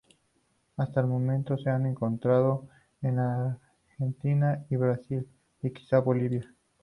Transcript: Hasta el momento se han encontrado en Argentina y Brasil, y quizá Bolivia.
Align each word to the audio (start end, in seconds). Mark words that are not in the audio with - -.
Hasta 0.77 0.99
el 1.01 1.05
momento 1.05 1.59
se 1.59 1.69
han 1.69 1.85
encontrado 1.85 2.67
en 3.03 3.19
Argentina 3.19 4.65
y 4.71 4.75
Brasil, 4.75 5.27
y 5.61 5.69
quizá 5.69 5.99
Bolivia. 5.99 6.51